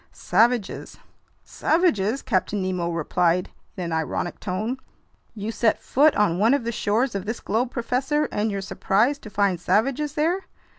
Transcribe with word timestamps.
"Savages." 0.11 0.97
"Savages!" 1.43 2.23
Captain 2.23 2.59
Nemo 2.59 2.89
replied 2.89 3.51
in 3.77 3.83
an 3.83 3.91
ironic 3.93 4.39
tone. 4.39 4.79
"You 5.35 5.51
set 5.51 5.77
foot 5.79 6.15
on 6.15 6.39
one 6.39 6.55
of 6.55 6.63
the 6.63 6.71
shores 6.71 7.13
of 7.13 7.25
this 7.25 7.39
globe, 7.39 7.69
professor, 7.69 8.27
and 8.31 8.49
you're 8.49 8.61
surprised 8.61 9.21
to 9.21 9.29
find 9.29 9.59
savages 9.59 10.13
there? 10.15 10.45